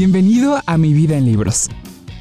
[0.00, 1.68] Bienvenido a Mi Vida en Libros.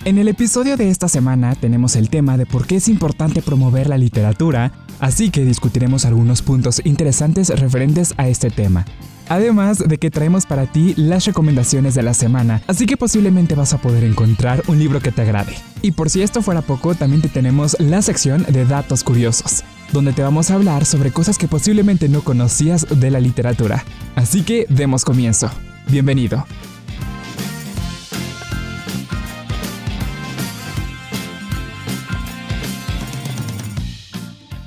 [0.03, 3.87] En el episodio de esta semana tenemos el tema de por qué es importante promover
[3.87, 8.85] la literatura, así que discutiremos algunos puntos interesantes referentes a este tema.
[9.29, 13.73] Además de que traemos para ti las recomendaciones de la semana, así que posiblemente vas
[13.73, 15.55] a poder encontrar un libro que te agrade.
[15.81, 20.11] Y por si esto fuera poco, también te tenemos la sección de datos curiosos, donde
[20.11, 23.85] te vamos a hablar sobre cosas que posiblemente no conocías de la literatura.
[24.17, 25.49] Así que demos comienzo.
[25.87, 26.45] Bienvenido.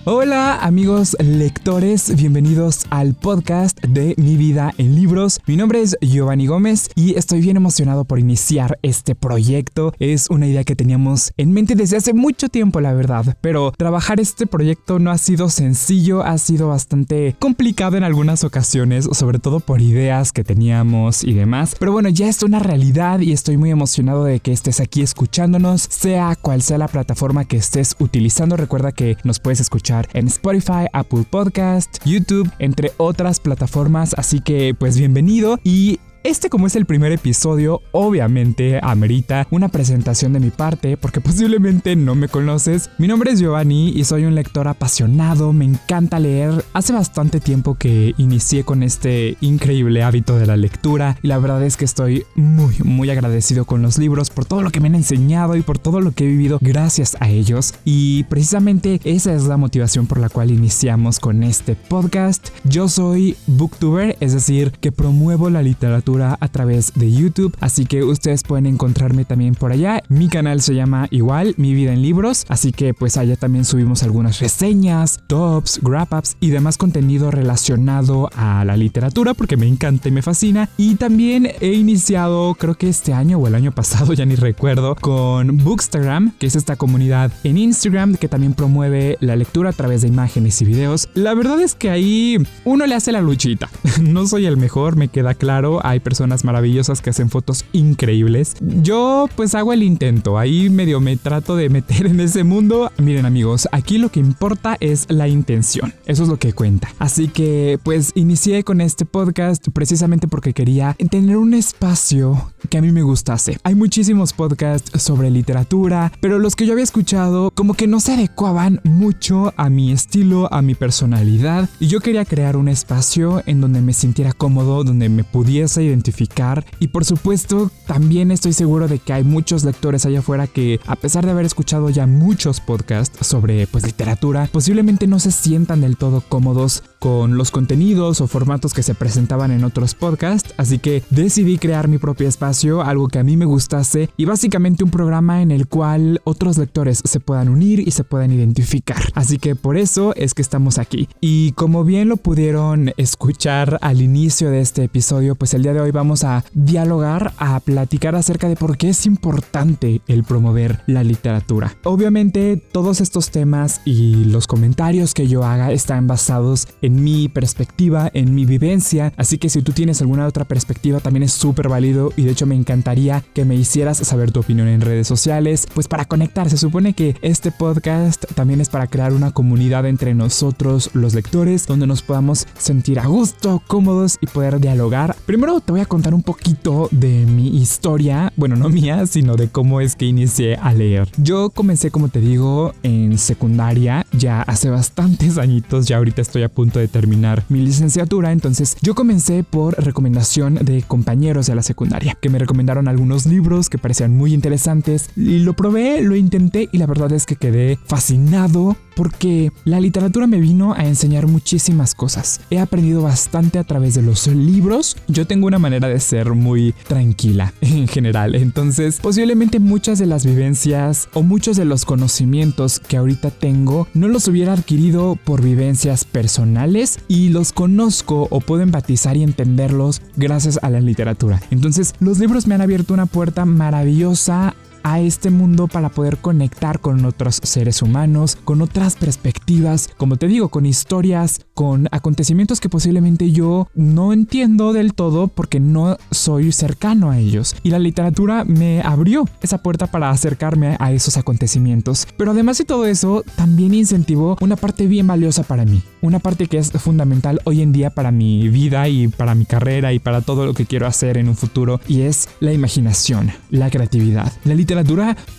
[0.05, 5.39] Hola amigos lectores, bienvenidos al podcast de Mi vida en libros.
[5.47, 9.95] Mi nombre es Giovanni Gómez y estoy bien emocionado por iniciar este proyecto.
[10.01, 14.19] Es una idea que teníamos en mente desde hace mucho tiempo, la verdad, pero trabajar
[14.19, 19.61] este proyecto no ha sido sencillo, ha sido bastante complicado en algunas ocasiones, sobre todo
[19.61, 21.77] por ideas que teníamos y demás.
[21.79, 25.83] Pero bueno, ya es una realidad y estoy muy emocionado de que estés aquí escuchándonos,
[25.83, 28.57] sea cual sea la plataforma que estés utilizando.
[28.57, 34.15] Recuerda que nos puedes escuchar en Spotify, Apple Podcast, YouTube, entre otras plataformas.
[34.17, 40.33] Así que pues bienvenido y este como es el primer episodio, obviamente amerita una presentación
[40.33, 42.91] de mi parte porque posiblemente no me conoces.
[42.99, 46.65] Mi nombre es Giovanni y soy un lector apasionado, me encanta leer.
[46.75, 51.65] Hace bastante tiempo que inicié con este increíble hábito de la lectura y la verdad
[51.65, 54.95] es que estoy muy muy agradecido con los libros por todo lo que me han
[54.95, 59.45] enseñado y por todo lo que he vivido gracias a ellos y precisamente esa es
[59.45, 62.51] la motivación por la cual iniciamos con este podcast.
[62.63, 68.05] Yo soy booktuber, es decir, que promuevo la literatura a través de YouTube, así que
[68.05, 70.03] ustedes pueden encontrarme también por allá.
[70.09, 74.03] Mi canal se llama igual, Mi Vida en Libros, así que pues allá también subimos
[74.03, 80.13] algunas reseñas, tops, wrap-ups y demás contenido relacionado a la literatura porque me encanta y
[80.13, 80.69] me fascina.
[80.77, 84.97] Y también he iniciado, creo que este año o el año pasado, ya ni recuerdo,
[84.97, 90.03] con Bookstagram, que es esta comunidad en Instagram que también promueve la lectura a través
[90.03, 91.09] de imágenes y videos.
[91.15, 93.71] La verdad es que ahí uno le hace la luchita.
[94.03, 95.85] No soy el mejor, me queda claro.
[96.03, 98.57] Personas maravillosas que hacen fotos increíbles.
[98.61, 102.91] Yo pues hago el intento, ahí medio me trato de meter en ese mundo.
[102.99, 106.89] Miren amigos, aquí lo que importa es la intención, eso es lo que cuenta.
[106.99, 112.83] Así que pues inicié con este podcast precisamente porque quería tener un espacio que a
[112.83, 113.59] mí me gustase.
[113.65, 118.13] Hay muchísimos podcasts sobre literatura, pero los que yo había escuchado como que no se
[118.13, 123.61] adecuaban mucho a mi estilo, a mi personalidad y yo quería crear un espacio en
[123.61, 128.99] donde me sintiera cómodo, donde me pudiese identificar y por supuesto también estoy seguro de
[128.99, 133.27] que hay muchos lectores allá afuera que a pesar de haber escuchado ya muchos podcasts
[133.27, 138.75] sobre pues literatura, posiblemente no se sientan del todo cómodos con los contenidos o formatos
[138.75, 143.19] que se presentaban en otros podcasts, así que decidí crear mi propio espacio, algo que
[143.19, 147.49] a mí me gustase y básicamente un programa en el cual otros lectores se puedan
[147.49, 149.03] unir y se puedan identificar.
[149.15, 151.09] Así que por eso es que estamos aquí.
[151.21, 155.81] Y como bien lo pudieron escuchar al inicio de este episodio, pues el día de
[155.83, 161.05] hoy vamos a dialogar, a platicar acerca de por qué es importante el promover la
[161.05, 161.77] literatura.
[161.85, 168.11] Obviamente todos estos temas y los comentarios que yo haga están basados en mi perspectiva,
[168.15, 172.13] en mi vivencia, así que si tú tienes alguna otra perspectiva también es súper válido
[172.17, 175.89] y de hecho me encantaría que me hicieras saber tu opinión en redes sociales, pues
[175.89, 180.91] para conectar, se supone que este podcast también es para crear una comunidad entre nosotros
[180.95, 185.17] los lectores donde nos podamos sentir a gusto, cómodos y poder dialogar.
[185.27, 189.81] Primero voy a contar un poquito de mi historia, bueno, no mía, sino de cómo
[189.81, 191.09] es que inicié a leer.
[191.17, 196.51] Yo comencé, como te digo, en secundaria, ya hace bastantes añitos, ya ahorita estoy a
[196.51, 202.19] punto de terminar mi licenciatura, entonces yo comencé por recomendación de compañeros de la secundaria,
[202.21, 206.77] que me recomendaron algunos libros que parecían muy interesantes y lo probé, lo intenté y
[206.77, 212.41] la verdad es que quedé fascinado porque la literatura me vino a enseñar muchísimas cosas.
[212.51, 214.97] He aprendido bastante a través de los libros.
[215.09, 218.35] Yo tengo una manera de ser muy tranquila en general.
[218.35, 224.09] Entonces, posiblemente muchas de las vivencias o muchos de los conocimientos que ahorita tengo no
[224.09, 230.59] los hubiera adquirido por vivencias personales y los conozco o puedo empatizar y entenderlos gracias
[230.63, 231.41] a la literatura.
[231.51, 236.81] Entonces, los libros me han abierto una puerta maravillosa a este mundo para poder conectar
[236.81, 242.69] con otros seres humanos, con otras perspectivas, como te digo, con historias, con acontecimientos que
[242.69, 247.55] posiblemente yo no entiendo del todo porque no soy cercano a ellos.
[247.63, 252.07] Y la literatura me abrió esa puerta para acercarme a esos acontecimientos.
[252.17, 255.83] Pero además de todo eso, también incentivó una parte bien valiosa para mí.
[256.01, 259.93] Una parte que es fundamental hoy en día para mi vida y para mi carrera
[259.93, 261.81] y para todo lo que quiero hacer en un futuro.
[261.87, 264.33] Y es la imaginación, la creatividad.
[264.45, 264.72] La literatura,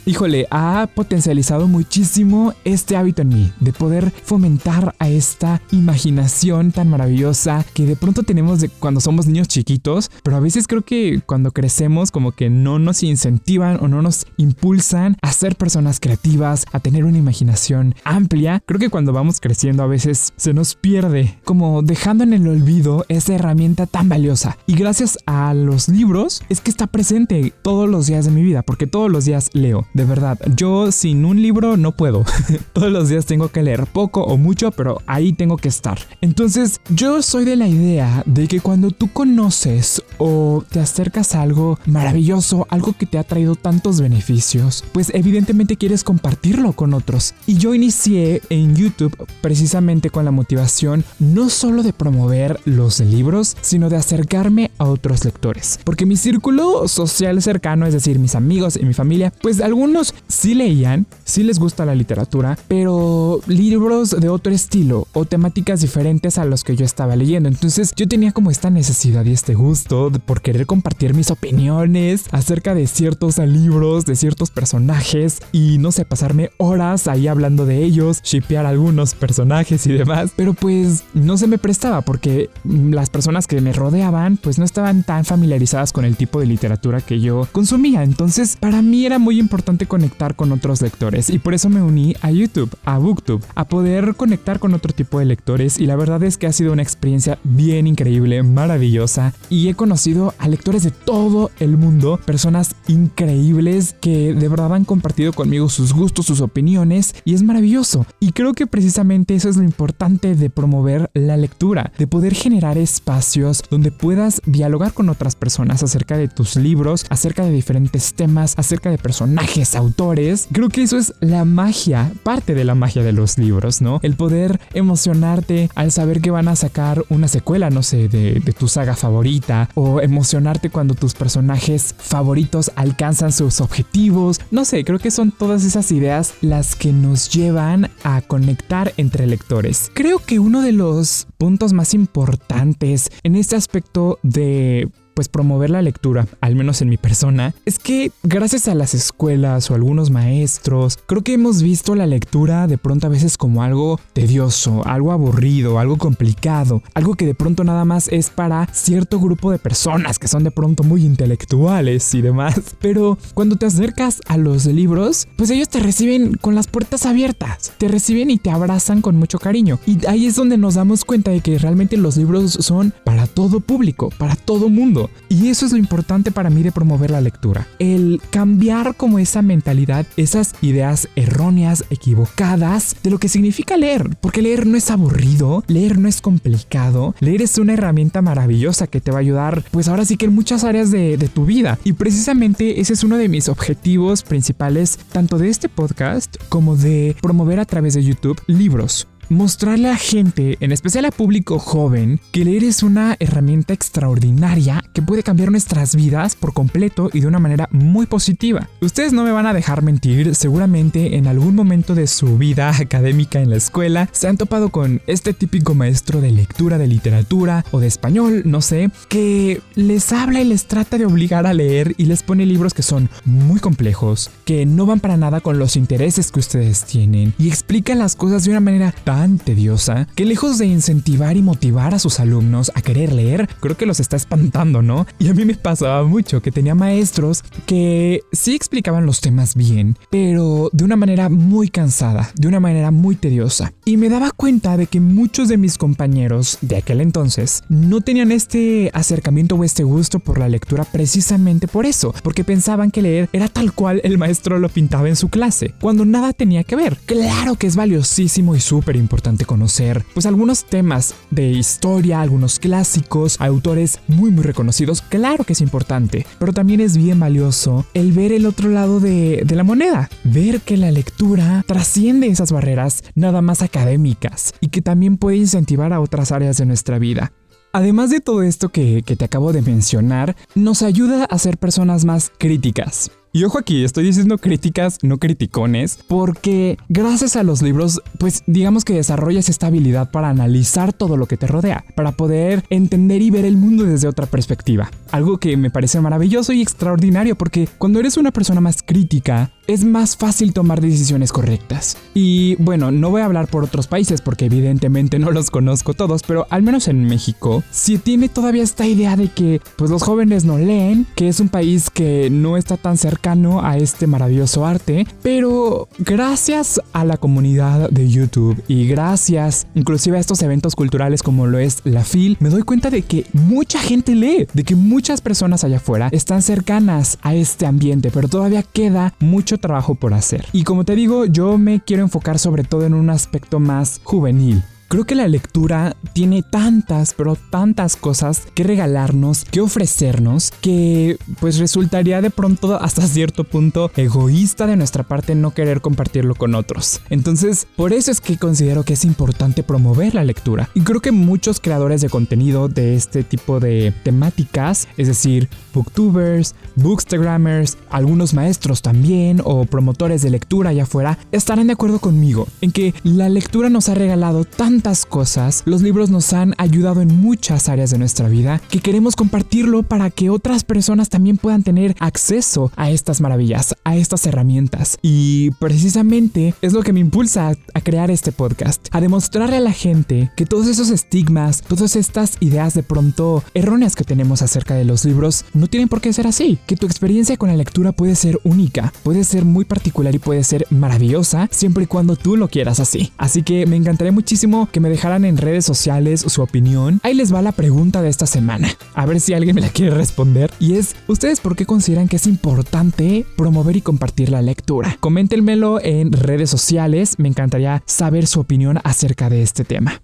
[0.06, 6.90] híjole, ha potencializado muchísimo este hábito en mí de poder fomentar a esta imaginación tan
[6.90, 11.22] maravillosa que de pronto tenemos de cuando somos niños chiquitos, pero a veces creo que
[11.26, 16.66] cuando crecemos como que no nos incentivan o no nos impulsan a ser personas creativas,
[16.72, 18.62] a tener una imaginación amplia.
[18.66, 23.06] Creo que cuando vamos creciendo a veces se nos pierde, como dejando en el olvido
[23.10, 24.58] esa herramienta tan valiosa.
[24.68, 28.62] Y gracias a los libros es que está presente todos los días de mi vida,
[28.62, 30.40] porque todos los días leo, de verdad.
[30.56, 32.26] Yo sin un libro no puedo.
[32.74, 36.00] todos los días tengo que leer poco o mucho, pero ahí tengo que estar.
[36.22, 41.42] Entonces, yo soy de la idea de que cuando tú conoces o te acercas a
[41.42, 47.34] algo maravilloso, algo que te ha traído tantos beneficios, pues evidentemente quieres compartirlo con otros.
[47.46, 53.58] Y yo inicié en YouTube precisamente con la motivación no solo de promover los libros,
[53.62, 55.80] sino de acercarme a otros lectores.
[55.84, 60.54] Porque mi círculo social cercano, es decir, mis amigos y mi familia, pues algunos sí
[60.54, 66.46] leían, sí les gusta la literatura, pero libros de otro estilo o temáticas diferentes a
[66.46, 67.50] los que yo estaba leyendo.
[67.50, 72.74] Entonces yo tenía como esta necesidad y este gusto por querer compartir mis opiniones acerca
[72.74, 78.22] de ciertos libros, de ciertos personajes y no sé, pasarme horas ahí hablando de ellos,
[78.24, 80.32] shipear algunos personajes y demás.
[80.36, 85.04] Pero pues no se me prestaba porque las personas que me rodeaban pues no estaban
[85.04, 88.04] tan familiarizadas con el tipo de literatura que yo consumía.
[88.04, 92.16] Entonces para mí era muy importante conectar con otros lectores y por eso me uní
[92.22, 96.24] a YouTube, a Booktube, a poder conectar con otro tipo de lectores y la verdad
[96.24, 100.92] es que ha sido una experiencia bien increíble, maravillosa y he conocido a lectores de
[100.92, 107.16] todo el mundo, personas increíbles que de verdad han compartido conmigo sus gustos, sus opiniones
[107.26, 108.06] y es maravilloso.
[108.20, 112.78] Y creo que precisamente eso es lo importante de promover la lectura, de poder generar
[112.78, 118.54] espacios donde puedas dialogar con otras personas acerca de tus libros, acerca de diferentes temas,
[118.58, 120.48] acerca de personajes, autores.
[120.52, 124.00] Creo que eso es la magia, parte de la magia de los libros, ¿no?
[124.04, 128.52] El poder emocionarte al saber que van a sacar una secuela, no sé, de, de
[128.54, 134.40] tu saga favorita o emocionarte cuando tus personajes favoritos alcanzan sus objetivos.
[134.52, 139.28] No sé, creo que son todas esas ideas las que nos llevan a conectar entre
[139.28, 139.92] lectores.
[139.94, 145.82] Creo que uno de los puntos más importantes en este aspecto de pues promover la
[145.82, 151.00] lectura, al menos en mi persona, es que gracias a las escuelas o algunos maestros,
[151.06, 155.80] creo que hemos visto la lectura de pronto a veces como algo tedioso, algo aburrido,
[155.80, 160.28] algo complicado, algo que de pronto nada más es para cierto grupo de personas que
[160.28, 162.60] son de pronto muy intelectuales y demás.
[162.80, 167.74] Pero cuando te acercas a los libros, pues ellos te reciben con las puertas abiertas,
[167.78, 169.80] te reciben y te abrazan con mucho cariño.
[169.86, 173.60] Y ahí es donde nos damos cuenta de que realmente los libros son para todo
[173.60, 175.03] público, para todo mundo.
[175.30, 177.68] Y eso es lo importante para mí de promover la lectura.
[177.80, 184.16] El cambiar como esa mentalidad, esas ideas erróneas, equivocadas de lo que significa leer.
[184.22, 189.02] Porque leer no es aburrido, leer no es complicado, leer es una herramienta maravillosa que
[189.02, 191.80] te va a ayudar, pues ahora sí que en muchas áreas de, de tu vida.
[191.84, 197.16] Y precisamente ese es uno de mis objetivos principales, tanto de este podcast como de
[197.22, 202.46] promover a través de YouTube libros mostrarle a gente, en especial a público joven, que
[202.46, 207.40] leer es una herramienta extraordinaria que puede cambiar nuestras vidas por completo y de una
[207.40, 208.70] manera muy positiva.
[208.82, 213.40] Ustedes no me van a dejar mentir, seguramente en algún momento de su vida académica
[213.42, 217.80] en la escuela se han topado con este típico maestro de lectura de literatura o
[217.80, 222.06] de español, no sé, que les habla y les trata de obligar a leer y
[222.06, 226.32] les pone libros que son muy complejos, que no van para nada con los intereses
[226.32, 228.94] que ustedes tienen y explica las cosas de una manera
[229.24, 233.78] tan tediosa que lejos de incentivar y motivar a sus alumnos a querer leer, creo
[233.78, 235.08] que los está espantando, ¿no?
[235.18, 239.98] Y a mí me pasaba mucho que tenía maestros que sí explicaban los temas bien,
[240.10, 243.72] pero de una manera muy cansada, de una manera muy tediosa.
[243.86, 248.30] Y me daba cuenta de que muchos de mis compañeros de aquel entonces no tenían
[248.30, 253.30] este acercamiento o este gusto por la lectura precisamente por eso, porque pensaban que leer
[253.32, 256.98] era tal cual el maestro lo pintaba en su clase, cuando nada tenía que ver.
[257.06, 263.40] Claro que es valiosísimo y súper importante conocer pues algunos temas de historia, algunos clásicos,
[263.40, 265.02] autores muy muy reconocidos.
[265.02, 269.44] Claro que es importante, pero también es bien valioso el ver el otro lado de,
[269.46, 274.82] de la moneda, ver que la lectura trasciende esas barreras nada más académicas y que
[274.82, 277.32] también puede incentivar a otras áreas de nuestra vida.
[277.76, 282.06] Además de todo esto que, que, te acabo de mencionar, nos ayuda a ser personas
[282.06, 283.10] más críticas.
[283.36, 288.86] Y ojo aquí, estoy diciendo críticas, no criticones, porque gracias a los libros, pues digamos
[288.86, 293.32] que desarrollas esta habilidad para analizar todo lo que te rodea, para poder entender y
[293.32, 294.92] ver el mundo desde otra perspectiva.
[295.10, 299.84] Algo que me parece maravilloso y extraordinario, porque cuando eres una persona más crítica, es
[299.84, 301.98] más fácil tomar decisiones correctas.
[302.14, 306.22] Y bueno, no voy a hablar por otros países porque evidentemente no los conozco todos,
[306.22, 310.46] pero al menos en México, si tiene todavía esta idea de que pues los jóvenes
[310.46, 315.08] no leen, que es un país que no está tan cercano a este maravilloso arte,
[315.22, 321.48] pero gracias a la comunidad de YouTube y gracias inclusive a estos eventos culturales como
[321.48, 325.22] lo es la FIL, me doy cuenta de que mucha gente lee, de que muchas
[325.22, 330.46] personas allá afuera están cercanas a este ambiente, pero todavía queda mucho trabajo por hacer.
[330.52, 334.64] Y como te digo, yo me quiero enfocar sobre todo en un aspecto más juvenil.
[334.94, 341.58] Creo que la lectura tiene tantas, pero tantas cosas que regalarnos, que ofrecernos, que pues
[341.58, 347.02] resultaría de pronto hasta cierto punto egoísta de nuestra parte no querer compartirlo con otros.
[347.10, 350.70] Entonces, por eso es que considero que es importante promover la lectura.
[350.76, 356.54] Y creo que muchos creadores de contenido de este tipo de temáticas, es decir, booktubers,
[356.76, 362.72] bookstagrammers, algunos maestros también o promotores de lectura allá afuera, estarán de acuerdo conmigo en
[362.72, 367.70] que la lectura nos ha regalado tantas cosas, los libros nos han ayudado en muchas
[367.70, 372.70] áreas de nuestra vida que queremos compartirlo para que otras personas también puedan tener acceso
[372.76, 374.98] a estas maravillas, a estas herramientas.
[375.02, 379.72] Y precisamente es lo que me impulsa a, crear este podcast, a demostrarle a la
[379.72, 384.84] gente que todos esos estigmas, todas estas ideas de pronto erróneas que tenemos acerca de
[384.84, 388.16] los libros no tienen por qué ser así, que tu experiencia con la lectura puede
[388.16, 392.50] ser única, puede ser muy particular y puede ser maravillosa siempre y cuando tú lo
[392.50, 393.14] quieras así.
[393.18, 397.00] Así que me encantaría muchísimo que me dejaran en redes sociales su opinión.
[397.04, 398.68] Ahí les va la pregunta de esta semana.
[398.94, 400.52] A ver si alguien me la quiere responder.
[400.60, 404.98] Y es, ¿ustedes por qué consideran que es importante promover y compartir la lectura?
[405.00, 407.20] Coméntenmelo en redes sociales.
[407.20, 410.02] Me encantaría saber su opinión acerca de este tema.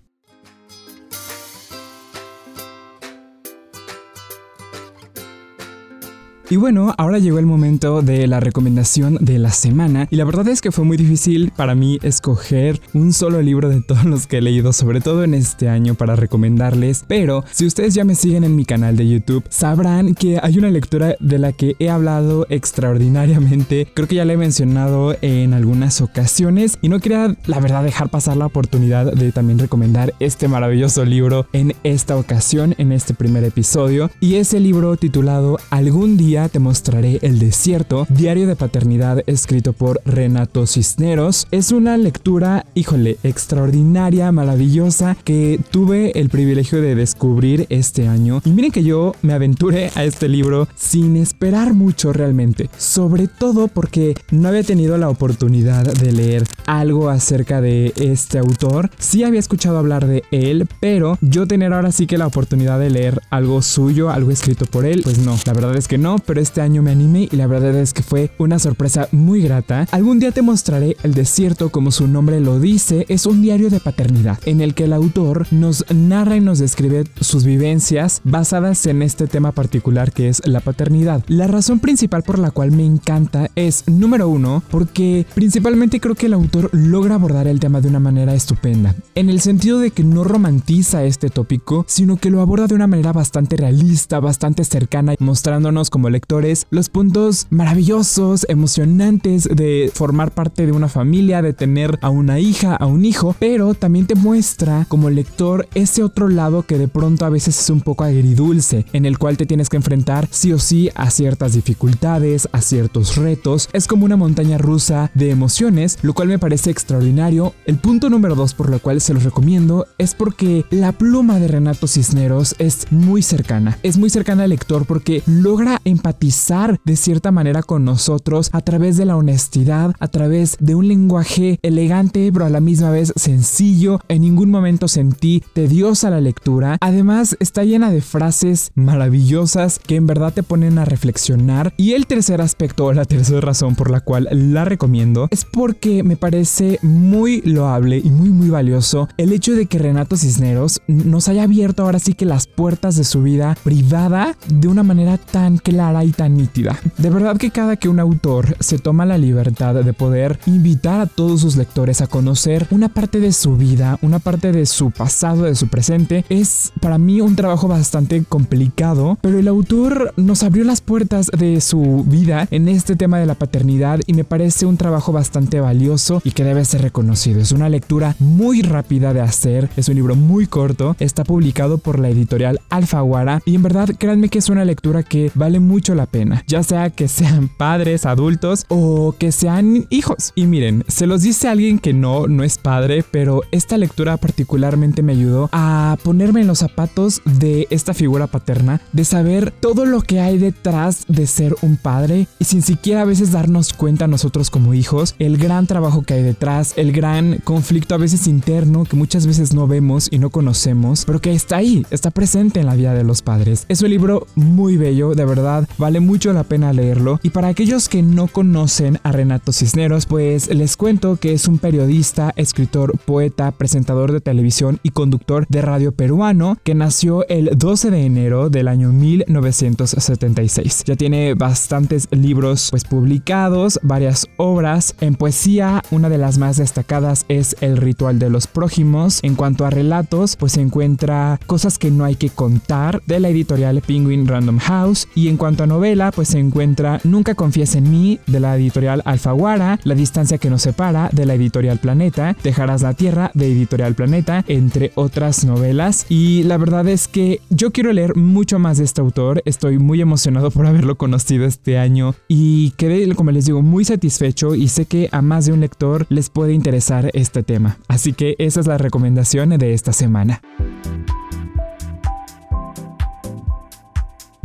[6.51, 10.07] Y bueno, ahora llegó el momento de la recomendación de la semana.
[10.09, 13.81] Y la verdad es que fue muy difícil para mí escoger un solo libro de
[13.81, 17.93] todos los que he leído, sobre todo en este año para recomendarles, pero si ustedes
[17.93, 21.51] ya me siguen en mi canal de YouTube, sabrán que hay una lectura de la
[21.51, 26.79] que he hablado extraordinariamente, creo que ya la he mencionado en algunas ocasiones.
[26.81, 31.45] Y no quería la verdad dejar pasar la oportunidad de también recomendar este maravilloso libro
[31.53, 36.59] en esta ocasión, en este primer episodio, y es el libro titulado Algún día te
[36.59, 41.47] mostraré el desierto, diario de paternidad escrito por Renato Cisneros.
[41.51, 48.41] Es una lectura, híjole, extraordinaria, maravillosa, que tuve el privilegio de descubrir este año.
[48.45, 53.67] Y miren que yo me aventuré a este libro sin esperar mucho realmente, sobre todo
[53.67, 58.89] porque no había tenido la oportunidad de leer algo acerca de este autor.
[58.99, 62.89] Sí había escuchado hablar de él, pero yo tener ahora sí que la oportunidad de
[62.89, 66.41] leer algo suyo, algo escrito por él, pues no, la verdad es que no, pero
[66.41, 69.87] este año me animé y la verdad es que fue una sorpresa muy grata.
[69.89, 73.79] Algún día te mostraré El desierto, como su nombre lo dice, es un diario de
[73.79, 79.01] paternidad en el que el autor nos narra y nos describe sus vivencias basadas en
[79.01, 81.23] este tema particular que es la paternidad.
[81.25, 86.27] La razón principal por la cual me encanta es, número uno, porque principalmente creo que
[86.27, 90.03] el autor logra abordar el tema de una manera estupenda, en el sentido de que
[90.03, 95.15] no romantiza este tópico, sino que lo aborda de una manera bastante realista, bastante cercana,
[95.17, 101.97] mostrándonos como lectores los puntos maravillosos, emocionantes de formar parte de una familia, de tener
[102.01, 106.63] a una hija, a un hijo, pero también te muestra como lector ese otro lado
[106.63, 109.77] que de pronto a veces es un poco agridulce, en el cual te tienes que
[109.77, 113.69] enfrentar sí o sí a ciertas dificultades, a ciertos retos.
[113.71, 117.53] Es como una montaña rusa de emociones, lo cual me parece extraordinario.
[117.65, 121.47] El punto número dos por lo cual se los recomiendo es porque la pluma de
[121.47, 123.79] Renato Cisneros es muy cercana.
[123.83, 128.61] Es muy cercana al lector porque logra empatizar empatizar de cierta manera con nosotros a
[128.61, 133.13] través de la honestidad, a través de un lenguaje elegante pero a la misma vez
[133.15, 133.99] sencillo.
[134.07, 136.77] En ningún momento sentí tediosa la lectura.
[136.81, 141.73] Además está llena de frases maravillosas que en verdad te ponen a reflexionar.
[141.77, 146.01] Y el tercer aspecto o la tercera razón por la cual la recomiendo es porque
[146.01, 151.27] me parece muy loable y muy muy valioso el hecho de que Renato Cisneros nos
[151.27, 155.57] haya abierto ahora sí que las puertas de su vida privada de una manera tan
[155.57, 156.79] clara y tan nítida.
[156.97, 161.05] De verdad que cada que un autor se toma la libertad de poder invitar a
[161.05, 165.43] todos sus lectores a conocer una parte de su vida, una parte de su pasado,
[165.43, 170.63] de su presente, es para mí un trabajo bastante complicado, pero el autor nos abrió
[170.63, 174.77] las puertas de su vida en este tema de la paternidad y me parece un
[174.77, 177.41] trabajo bastante valioso y que debe ser reconocido.
[177.41, 181.99] Es una lectura muy rápida de hacer, es un libro muy corto, está publicado por
[181.99, 186.05] la editorial Alfaguara y en verdad créanme que es una lectura que vale mucho la
[186.05, 190.33] pena, ya sea que sean padres, adultos o que sean hijos.
[190.35, 195.01] Y miren, se los dice alguien que no, no es padre, pero esta lectura particularmente
[195.01, 200.01] me ayudó a ponerme en los zapatos de esta figura paterna, de saber todo lo
[200.01, 204.49] que hay detrás de ser un padre y sin siquiera a veces darnos cuenta nosotros
[204.49, 208.95] como hijos, el gran trabajo que hay detrás, el gran conflicto a veces interno que
[208.95, 212.75] muchas veces no vemos y no conocemos, pero que está ahí, está presente en la
[212.75, 213.65] vida de los padres.
[213.69, 217.19] Es un libro muy bello, de verdad, vale mucho la pena leerlo.
[217.23, 221.59] Y para aquellos que no conocen a Renato Cisneros, pues les cuento que es un
[221.59, 227.91] periodista, escritor, poeta, presentador de televisión y conductor de radio peruano que nació el 12
[227.91, 230.83] de enero del año 1976.
[230.85, 234.95] Ya tiene bastantes libros pues publicados, varias obras.
[234.99, 239.19] En poesía, una de las más destacadas es El ritual de los prójimos.
[239.23, 243.29] En cuanto a relatos, pues se encuentra Cosas que no hay que contar de la
[243.29, 245.07] editorial Penguin Random House.
[245.15, 249.79] Y en cuanto novela, pues se encuentra Nunca confíes en mí de la editorial Alfaguara,
[249.83, 254.43] La distancia que nos separa de la editorial Planeta, Dejarás la Tierra de editorial Planeta,
[254.47, 256.05] entre otras novelas.
[256.09, 259.41] Y la verdad es que yo quiero leer mucho más de este autor.
[259.45, 264.55] Estoy muy emocionado por haberlo conocido este año y quedé, como les digo, muy satisfecho
[264.55, 267.77] y sé que a más de un lector les puede interesar este tema.
[267.87, 270.41] Así que esa es la recomendación de esta semana.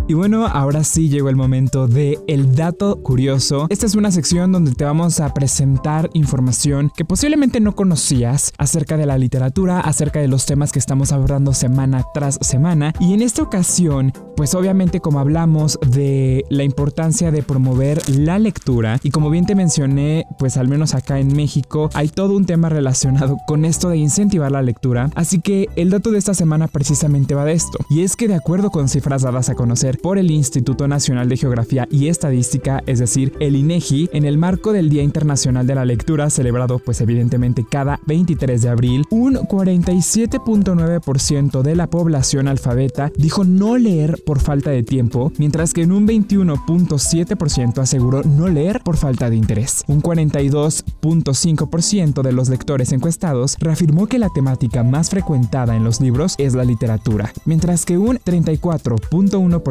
[0.06, 3.66] Y bueno, ahora sí llegó el momento de el dato curioso.
[3.70, 8.99] Esta es una sección donde te vamos a presentar información que posiblemente no conocías acerca
[8.99, 12.92] de la literatura, acerca de los temas que estamos abordando semana tras semana.
[13.00, 19.00] Y en esta ocasión, pues obviamente como hablamos de la importancia de promover la lectura
[19.02, 22.68] y como bien te mencioné, pues al menos acá en México hay todo un tema
[22.68, 25.08] relacionado con esto de incentivar la lectura.
[25.14, 27.78] Así que el dato de esta semana precisamente va de esto.
[27.88, 31.37] Y es que de acuerdo con cifras dadas a conocer por el Instituto Nacional de
[31.37, 35.75] Geografía y Estadística, es decir, el INEGI, e en el marco del Día Internacional de
[35.75, 43.13] la Lectura, celebrado pues evidentemente cada 23 de abril, un 47.9% de la población alfabeta
[43.17, 48.80] dijo no leer por falta de tiempo, mientras que en un 21.7% aseguró no leer
[48.85, 49.85] por falta de interés.
[49.87, 56.35] Un 42.5% de los lectores encuestados reafirmó que la temática más frecuentada en los libros
[56.39, 59.63] es la literatura, mientras que un 34.1%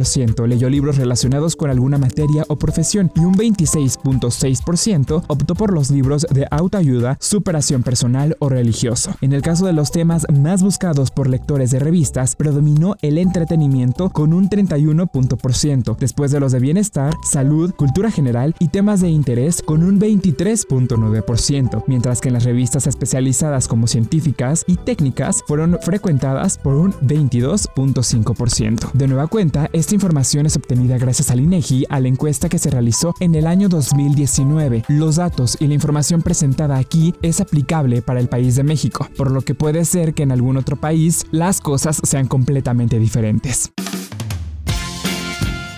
[0.48, 6.28] leyó libros relacionados con alguna materia o profesión y un 26.6% optó por los libros
[6.30, 9.12] de autoayuda, superación personal o religioso.
[9.22, 14.10] En el caso de los temas más buscados por lectores de revistas, predominó el entretenimiento
[14.10, 19.62] con un 31%, después de los de bienestar, salud, cultura general y temas de interés
[19.62, 26.58] con un 23.9%, mientras que en las revistas especializadas como científicas y técnicas fueron frecuentadas
[26.58, 28.92] por un 22.5%.
[28.94, 32.70] De nueva cuenta, esta información es obtenida gracias al INEGI a la encuesta que se
[32.70, 34.84] realizó en el año 2019.
[34.90, 39.32] Los datos y la información presentada aquí es aplicable para el país de México, por
[39.32, 43.72] lo que puede ser que en algún otro país las cosas sean completamente diferentes.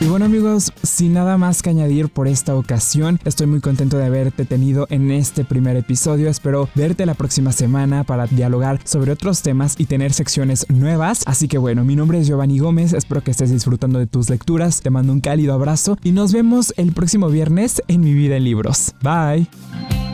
[0.01, 4.05] Y bueno amigos, sin nada más que añadir por esta ocasión, estoy muy contento de
[4.05, 6.29] haberte tenido en este primer episodio.
[6.29, 11.23] Espero verte la próxima semana para dialogar sobre otros temas y tener secciones nuevas.
[11.25, 14.81] Así que bueno, mi nombre es Giovanni Gómez, espero que estés disfrutando de tus lecturas,
[14.81, 18.43] te mando un cálido abrazo y nos vemos el próximo viernes en Mi Vida en
[18.43, 18.93] Libros.
[19.01, 20.04] Bye.